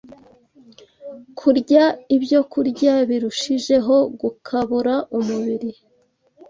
[1.39, 5.69] kurya ibyokurya birushijeho gukabura umubiri